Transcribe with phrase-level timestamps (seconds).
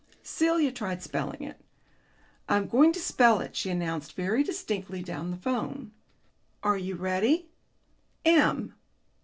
[0.23, 1.61] Celia tried spelling it.
[2.49, 5.91] "I'm going to spell it," she announced very distinctly down the telephone.
[6.63, 7.51] "Are you ready?...
[8.25, 8.73] M